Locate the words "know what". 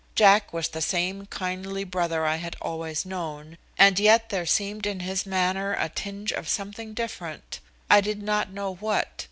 8.51-9.09